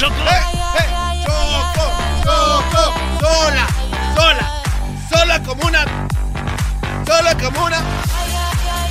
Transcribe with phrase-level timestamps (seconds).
[0.00, 0.14] ¡Eh, Choco!
[1.24, 1.84] ¡Choco!
[2.24, 2.82] ¡Choco!
[3.20, 3.66] ¡Sola!
[4.16, 4.62] ¡Sola!
[5.10, 5.84] ¡Sola como una!
[7.06, 7.82] ¡Sola como una!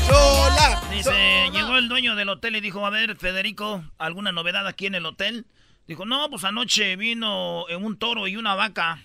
[0.05, 0.83] ¡Sola!
[0.91, 4.93] Dice, llegó el dueño del hotel y dijo, a ver, Federico, ¿alguna novedad aquí en
[4.93, 5.47] el hotel?
[5.87, 9.03] Dijo, no, pues anoche vino un toro y una vaca.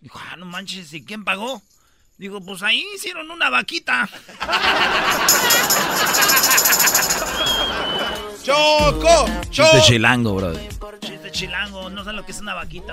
[0.00, 1.62] Dijo, ah, no manches, ¿y quién pagó?
[2.18, 4.08] Digo, pues ahí hicieron una vaquita.
[8.42, 9.26] ¡Choco!
[9.50, 10.73] Chiste chilango, bro.
[11.34, 12.92] Chilango, no sé lo que es una vaquita.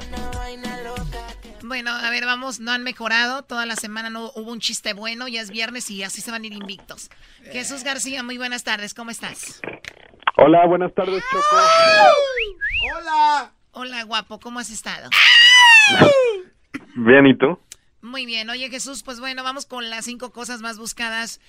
[1.64, 3.44] Bueno, a ver, vamos, no han mejorado.
[3.44, 6.42] Toda la semana no hubo un chiste bueno, ya es viernes y así se van
[6.42, 7.12] a ir invictos.
[7.52, 9.62] Jesús García, muy buenas tardes, ¿cómo estás?
[10.38, 11.56] Hola, buenas tardes, Choco.
[12.98, 13.52] ¡Hola!
[13.74, 15.12] Hola, guapo, ¿cómo has estado?
[16.96, 17.60] Bien, ¿y tú?
[18.02, 21.40] Muy bien, oye Jesús, pues bueno, vamos con las cinco cosas más buscadas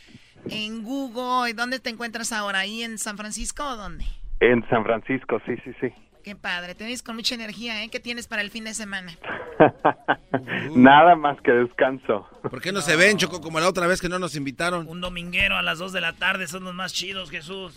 [0.50, 1.54] en Google.
[1.54, 2.58] ¿Dónde te encuentras ahora?
[2.58, 4.04] ¿Ahí en San Francisco o dónde?
[4.41, 5.94] En San Francisco, sí, sí, sí.
[6.25, 7.88] Qué padre, te ves con mucha energía, ¿eh?
[7.91, 9.12] ¿Qué tienes para el fin de semana?
[10.77, 12.28] Nada más que descanso.
[12.43, 14.87] ¿Por qué no se ven, Choco, como la otra vez que no nos invitaron?
[14.87, 17.77] Un dominguero a las 2 de la tarde son los más chidos, Jesús.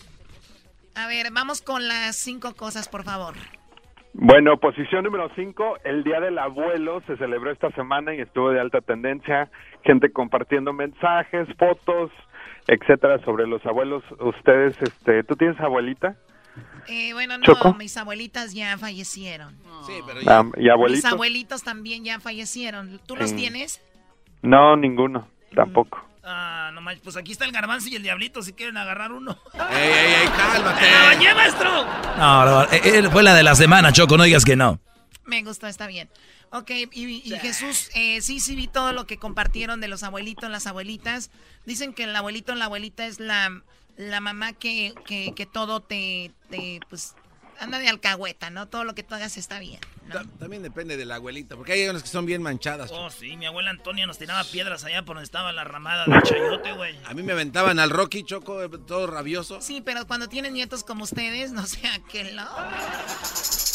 [0.94, 3.34] A ver, vamos con las cinco cosas, por favor.
[4.14, 8.60] Bueno, posición número 5, el Día del Abuelo se celebró esta semana y estuvo de
[8.60, 9.50] alta tendencia,
[9.84, 12.10] gente compartiendo mensajes, fotos,
[12.66, 14.04] etcétera sobre los abuelos.
[14.20, 16.16] Ustedes, este, ¿tú tienes abuelita?
[16.88, 19.56] Eh, bueno, no, mis abuelitas ya fallecieron.
[19.86, 20.40] Sí, pero ya...
[20.40, 21.04] Ah, ¿Y abuelitos?
[21.04, 23.00] Mis abuelitos también ya fallecieron.
[23.06, 23.80] ¿Tú los tienes?
[24.42, 26.06] No, ninguno, tampoco.
[26.28, 29.38] Ah, no manches, pues aquí está el garbanzo y el diablito si quieren agarrar uno.
[29.54, 30.86] ¡Ey, ey, ey, cálmate!
[31.18, 31.84] ¡Me maestro!
[32.18, 34.80] No, no, eh, eh, fue la de la semana, Choco, no digas que no.
[35.24, 36.08] Me gustó, está bien.
[36.50, 40.66] Ok, y, Jesús, eh, sí, sí vi todo lo que compartieron de los abuelitos, las
[40.66, 41.30] abuelitas.
[41.64, 43.62] Dicen que el abuelito la abuelita es la,
[43.96, 47.14] la mamá que, que, que todo te, te, pues,
[47.58, 48.68] anda de alcahueta, ¿no?
[48.68, 49.80] Todo lo que tú hagas está bien.
[50.38, 52.92] También depende de la abuelita, porque hay unas que son bien manchadas.
[52.92, 56.22] Oh, sí, mi abuela Antonia nos tiraba piedras allá por donde estaba la ramada del
[56.22, 56.96] chayote, güey.
[57.06, 59.60] A mí me aventaban al Rocky Choco, eh, todo rabioso.
[59.60, 62.42] Sí, pero cuando tienen nietos como ustedes, no sé a qué lo.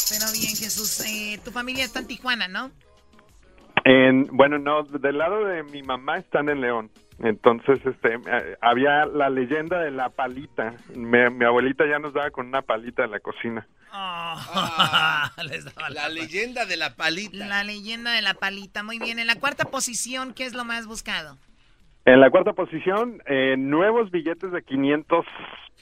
[0.08, 2.70] Pero bien, Jesús, eh, tu familia está en Tijuana, ¿no?
[3.84, 6.90] En, bueno, no, del lado de mi mamá están en León.
[7.22, 10.74] Entonces, este, eh, había la leyenda de la palita.
[10.94, 13.66] mi abuelita ya nos daba con una palita en la cocina.
[13.92, 15.30] Ah,
[15.90, 17.46] la, leyenda de la palita.
[17.46, 19.18] La leyenda de la palita, muy bien.
[19.18, 21.36] En la cuarta posición, ¿qué es lo más buscado?
[22.06, 25.26] En la cuarta posición, eh, nuevos billetes de 500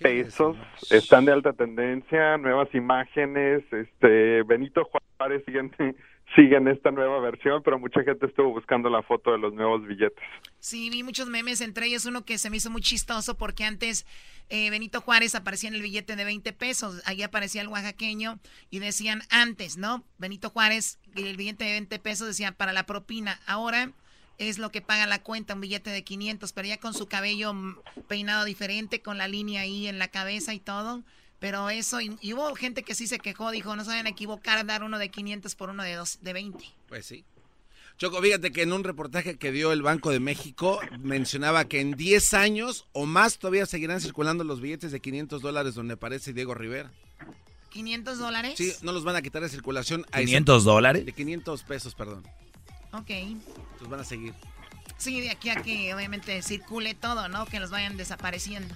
[0.02, 0.56] pesos
[0.90, 5.94] están de alta tendencia, nuevas imágenes, este Benito Juárez siguiente
[6.34, 10.22] siguen esta nueva versión, pero mucha gente estuvo buscando la foto de los nuevos billetes.
[10.58, 14.06] Sí, vi muchos memes, entre ellos uno que se me hizo muy chistoso porque antes
[14.48, 18.38] eh, Benito Juárez aparecía en el billete de 20 pesos, ahí aparecía el oaxaqueño
[18.70, 20.04] y decían antes, ¿no?
[20.18, 23.92] Benito Juárez, el billete de 20 pesos decía para la propina, ahora
[24.38, 27.52] es lo que paga la cuenta, un billete de 500, pero ya con su cabello
[27.52, 27.76] mm,
[28.08, 31.02] peinado diferente, con la línea ahí en la cabeza y todo
[31.40, 34.64] pero eso, y, hubo gente que sí se quejó, dijo, no se vayan a equivocar,
[34.66, 36.64] dar uno de 500 por uno de, dos, de 20.
[36.86, 37.24] Pues sí.
[37.96, 41.92] Choco, fíjate que en un reportaje que dio el Banco de México mencionaba que en
[41.92, 46.54] 10 años o más todavía seguirán circulando los billetes de 500 dólares donde aparece Diego
[46.54, 46.90] Rivera.
[47.72, 48.54] ¿500 dólares?
[48.56, 50.06] Sí, no los van a quitar de circulación.
[50.12, 51.06] A ¿500 dólares?
[51.06, 52.26] De 500 pesos, perdón.
[52.92, 53.10] Ok.
[53.80, 54.34] Los van a seguir.
[54.96, 57.46] Sí, de aquí a que obviamente circule todo, ¿no?
[57.46, 58.74] Que los vayan desapareciendo.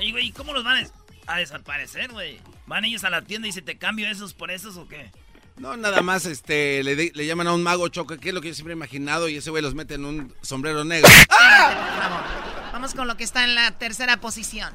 [0.00, 0.88] Y güey, ¿cómo los van a
[1.28, 2.40] a desaparecer, güey.
[2.66, 5.10] Van ellos a la tienda y se te cambio esos por esos o qué?
[5.58, 8.48] No, nada más este le, le llaman a un mago choque, que es lo que
[8.48, 11.08] yo siempre he imaginado, y ese güey los mete en un sombrero negro.
[12.72, 14.72] Vamos con lo que está en la tercera posición.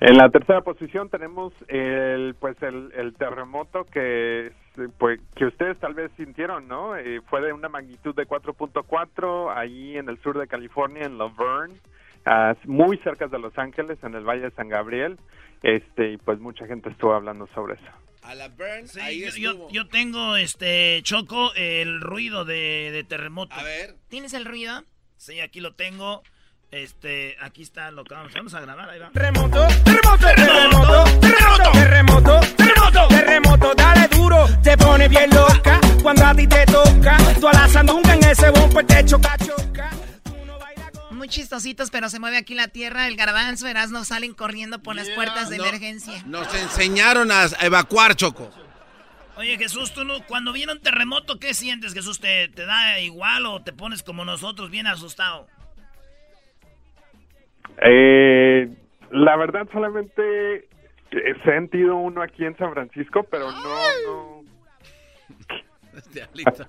[0.00, 4.52] En la tercera posición tenemos el pues el, el terremoto que
[4.96, 6.96] pues que ustedes tal vez sintieron, ¿no?
[6.96, 11.74] Eh, fue de una magnitud de 4.4 ahí en el sur de California en Laverne,
[12.28, 15.18] uh, muy cerca de Los Ángeles en el Valle de San Gabriel.
[15.62, 17.90] Este y pues mucha gente estuvo hablando sobre eso.
[18.22, 23.02] A la Burn, Sí, ahí yo, yo, yo tengo, este, Choco, el ruido de, de
[23.04, 23.54] terremoto.
[23.54, 23.94] A ver.
[24.08, 24.84] ¿Tienes el ruido?
[25.16, 26.22] Sí, aquí lo tengo.
[26.70, 29.08] Este, aquí está lo que vamos, vamos a grabar, ahí va.
[29.10, 36.34] Terremoto, terremoto, terremoto, terremoto, terremoto, terremoto, terremoto, dale duro, te pone bien loca cuando a
[36.34, 37.16] ti te toca.
[37.40, 39.38] Tú a la sandunga en ese bumper te choca,
[41.28, 43.06] Muy chistositos, pero se mueve aquí la tierra.
[43.06, 46.22] El garbanzo, Erasmo salen corriendo por las puertas de No, emergencia.
[46.24, 48.50] Nos enseñaron a evacuar, Choco.
[49.36, 52.18] Oye, Jesús, tú no, cuando viene un terremoto, ¿qué sientes, Jesús?
[52.18, 55.46] ¿Te, ¿Te da igual o te pones como nosotros, bien asustado?
[57.82, 58.74] Eh,
[59.10, 60.66] la verdad solamente
[61.10, 64.37] he sentido uno aquí en San Francisco, pero no, no.
[66.06, 66.66] Ese diablito.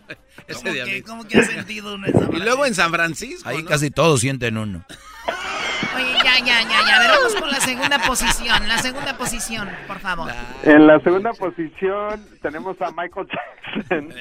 [0.47, 1.07] Ese ¿Cómo que, diablito.
[1.07, 3.47] cómo que has sentido un esa Y luego en San Francisco.
[3.47, 3.69] Ahí ¿no?
[3.69, 4.83] casi todos sienten uno.
[5.95, 6.95] Oye, ya, ya, ya, ya.
[6.95, 8.67] A ver, vamos con la segunda posición.
[8.67, 10.31] La segunda posición, por favor.
[10.63, 14.13] En la segunda posición tenemos a Michael Jackson.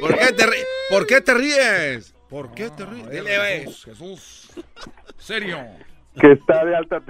[0.00, 2.14] ¿Por qué te, ri- ¿Por qué te ríes?
[2.28, 3.10] ¿Por qué te ríes?
[3.10, 3.66] Dile.
[3.84, 4.50] Jesús.
[5.18, 5.64] Serio.
[6.20, 7.00] que está de alta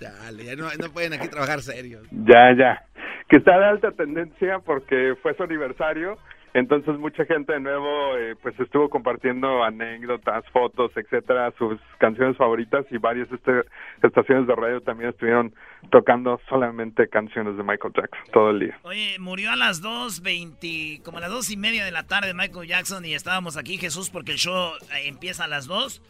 [0.00, 2.06] Dale, ya no, no pueden aquí trabajar serios.
[2.10, 2.84] ya ya
[3.32, 6.18] que está de alta tendencia porque fue su aniversario
[6.52, 12.84] entonces mucha gente de nuevo eh, pues estuvo compartiendo anécdotas fotos etcétera sus canciones favoritas
[12.90, 13.62] y varias este-
[14.02, 15.54] estaciones de radio también estuvieron
[15.90, 21.16] tocando solamente canciones de Michael Jackson todo el día Oye, murió a las 2.20, como
[21.16, 24.32] a las dos y media de la tarde Michael Jackson y estábamos aquí, Jesús, porque
[24.32, 26.02] el show eh, empieza a las 2.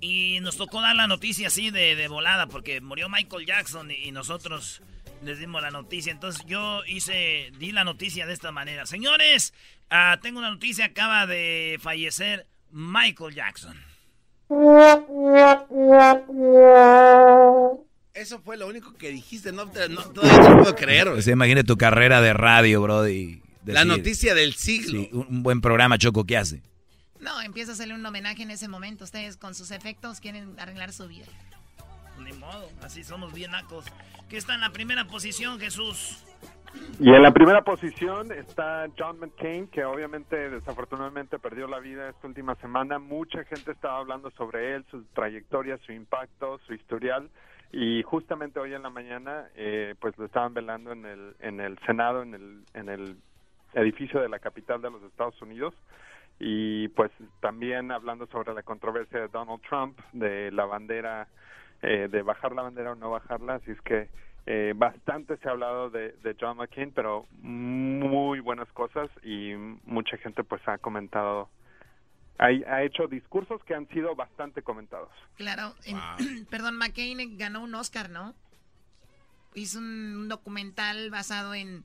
[0.00, 4.08] Y nos tocó dar la noticia así de, de volada, porque murió Michael Jackson y,
[4.08, 4.82] y nosotros
[5.22, 6.12] les dimos la noticia.
[6.12, 8.86] Entonces yo hice, di la noticia de esta manera.
[8.86, 9.52] Señores,
[9.90, 13.76] ah, tengo una noticia, acaba de fallecer Michael Jackson.
[18.14, 19.52] Eso fue lo único que dijiste.
[19.52, 21.10] No, te- no, todavía no lo puedo creer.
[21.10, 23.42] Pues imagine tu carrera de radio, Brody.
[23.66, 25.00] La noticia del siglo.
[25.00, 26.62] Sí, un buen programa, Choco, ¿qué hace?
[27.20, 29.04] No, empieza a hacerle un homenaje en ese momento.
[29.04, 31.26] Ustedes con sus efectos quieren arreglar su vida.
[32.26, 33.86] Ni modo, así somos bien nacos.
[34.28, 36.24] Que está en la primera posición, Jesús.
[36.98, 42.26] Y en la primera posición está John McCain, que obviamente desafortunadamente perdió la vida esta
[42.26, 42.98] última semana.
[42.98, 47.30] Mucha gente estaba hablando sobre él, su trayectoria, su impacto, su historial.
[47.70, 51.78] Y justamente hoy en la mañana, eh, pues lo estaban velando en el, en el
[51.86, 53.16] Senado, en el, en el
[53.74, 55.74] edificio de la capital de los Estados Unidos.
[56.38, 61.28] Y pues también hablando sobre la controversia de Donald Trump, de la bandera,
[61.82, 63.54] eh, de bajar la bandera o no bajarla.
[63.56, 64.08] Así es que
[64.46, 70.16] eh, bastante se ha hablado de, de John McCain, pero muy buenas cosas y mucha
[70.18, 71.48] gente pues ha comentado,
[72.38, 75.10] ha, ha hecho discursos que han sido bastante comentados.
[75.36, 75.74] Claro.
[75.84, 78.34] en- perdón, McCain ganó un Oscar, ¿no?
[79.54, 81.84] Hizo un, un documental basado en,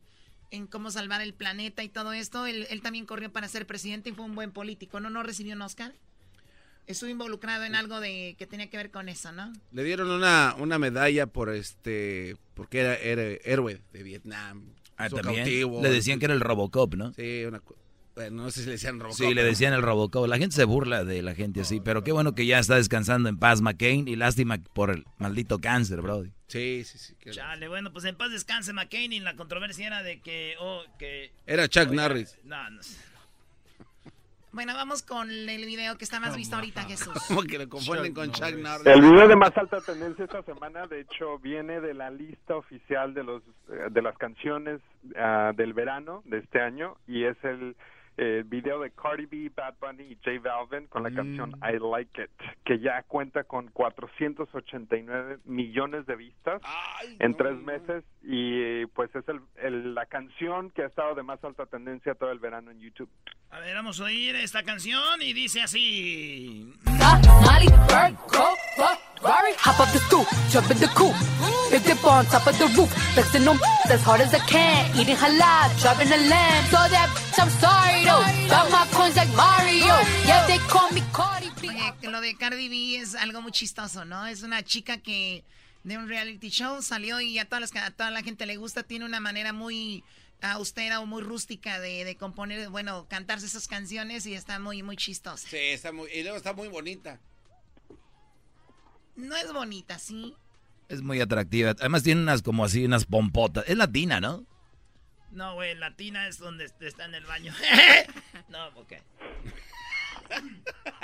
[0.52, 2.46] en cómo salvar el planeta y todo esto.
[2.46, 5.00] Él, él también corrió para ser presidente y fue un buen político.
[5.00, 5.10] ¿No?
[5.10, 5.94] ¿No recibió un Oscar?
[6.92, 9.52] Estuvo involucrado en algo de que tenía que ver con eso, ¿no?
[9.72, 12.36] Le dieron una, una medalla por este.
[12.54, 14.66] Porque era, era héroe de Vietnam.
[14.98, 15.44] Ah, Estuvo también.
[15.46, 15.82] cautivo.
[15.82, 17.14] Le decían que era el Robocop, ¿no?
[17.14, 17.62] Sí, una,
[18.14, 19.18] bueno, no sé si le decían Robocop.
[19.26, 20.28] Sí, le decían el Robocop.
[20.28, 23.30] La gente se burla de la gente así, pero qué bueno que ya está descansando
[23.30, 26.32] en paz McCain y lástima por el maldito cáncer, Brody.
[26.50, 27.16] Sí, sí, sí.
[27.20, 30.84] que- Chale, bueno, pues en paz descanse McCain y la controversia era de que, oh,
[31.00, 31.32] que...
[31.48, 32.38] Era Chuck Oiga, Norris.
[32.44, 32.98] No, no sé.
[34.54, 37.14] Bueno, vamos con el video que está más visto ahorita, Jesús.
[37.28, 38.86] Como que lo confunden con Chuck Norris.
[38.86, 43.14] El video de más alta tendencia esta semana, de hecho, viene de la lista oficial
[43.14, 44.82] de los eh, de las canciones
[45.16, 47.78] ah, del verano de este año y es el
[48.18, 52.24] eh, video de Cardi B, Bad Bunny y J Balvin con la canción I Like
[52.24, 52.30] It,
[52.66, 56.62] que ya cuenta con 489 millones de vistas
[57.20, 61.24] en tres meses y eh, pues es el, el- la canción que ha estado de
[61.24, 63.10] más alta tendencia todo el verano en YouTube.
[63.50, 66.74] A ver, vamos a oír esta canción y dice así...
[69.24, 71.14] Hop up the stoop, jump in the coop,
[71.70, 73.60] big dip on top of the roof, flexing them
[73.90, 78.02] as hard as I can, eating halal, driving a lamb, so that bitch, I'm sorry
[78.02, 79.94] though, got my coins like Mario,
[80.26, 81.70] yeah they call me Cardi B.
[81.70, 84.26] Oye, que lo de Cardi B es algo muy chistoso, ¿no?
[84.26, 85.44] Es una chica que
[85.84, 86.82] de un reality show.
[86.82, 88.84] Salió y a, todas las, a toda la gente le gusta.
[88.84, 90.04] Tiene una manera muy
[90.42, 94.98] austera o muy rústica de, de, componer, bueno, cantarse esas canciones y está muy, muy
[94.98, 95.48] chistosa.
[95.48, 97.20] Sí, está muy, y luego está muy bonita.
[99.16, 100.36] No es bonita, sí.
[100.90, 101.72] Es muy atractiva.
[101.72, 103.64] Además tiene unas como así, unas pompotas.
[103.68, 104.46] Es latina, ¿no?
[105.32, 107.54] No, güey, latina es donde está en el baño.
[108.50, 108.94] no, ok.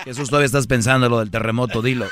[0.03, 2.07] Jesús, todavía estás pensando lo del terremoto, dilo.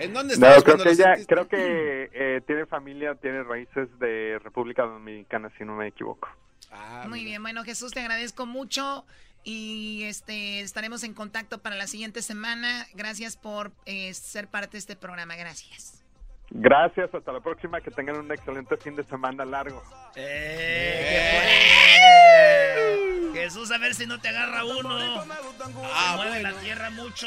[0.00, 4.84] ¿En dónde No, creo que ella, creo que eh, tiene familia, tiene raíces de República
[4.84, 6.28] Dominicana, si no me equivoco.
[6.70, 9.04] Ah, Muy bien, bueno Jesús, te agradezco mucho
[9.44, 12.86] y este estaremos en contacto para la siguiente semana.
[12.94, 16.02] Gracias por eh, ser parte de este programa, gracias.
[16.50, 19.82] Gracias, hasta la próxima, que tengan un excelente fin de semana largo.
[20.16, 21.38] Eh,
[23.34, 25.24] Jesús, a ver si no te agarra uno.
[25.94, 27.26] Ah, mueve la tierra mucho.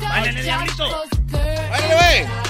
[0.00, 1.04] ¡Váyale, diablito!
[1.30, 2.49] ¡Váyale, güey!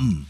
[0.00, 0.29] come.